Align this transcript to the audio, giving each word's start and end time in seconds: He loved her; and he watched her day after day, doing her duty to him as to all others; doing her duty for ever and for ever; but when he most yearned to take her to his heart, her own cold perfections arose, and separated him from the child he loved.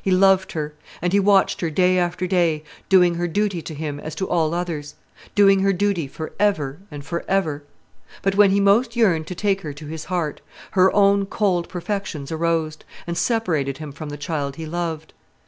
He 0.00 0.12
loved 0.12 0.52
her; 0.52 0.74
and 1.02 1.12
he 1.12 1.18
watched 1.18 1.60
her 1.60 1.68
day 1.68 1.98
after 1.98 2.24
day, 2.28 2.62
doing 2.88 3.16
her 3.16 3.26
duty 3.26 3.60
to 3.62 3.74
him 3.74 3.98
as 3.98 4.14
to 4.14 4.28
all 4.28 4.54
others; 4.54 4.94
doing 5.34 5.58
her 5.58 5.72
duty 5.72 6.06
for 6.06 6.32
ever 6.38 6.78
and 6.88 7.04
for 7.04 7.24
ever; 7.26 7.64
but 8.22 8.36
when 8.36 8.52
he 8.52 8.60
most 8.60 8.94
yearned 8.94 9.26
to 9.26 9.34
take 9.34 9.62
her 9.62 9.72
to 9.72 9.86
his 9.88 10.04
heart, 10.04 10.40
her 10.78 10.94
own 10.94 11.26
cold 11.26 11.68
perfections 11.68 12.30
arose, 12.30 12.78
and 13.08 13.18
separated 13.18 13.78
him 13.78 13.90
from 13.90 14.08
the 14.10 14.16
child 14.16 14.54
he 14.54 14.66
loved. 14.66 15.12